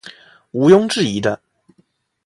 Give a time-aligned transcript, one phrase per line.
[0.49, 1.39] 无庸置疑的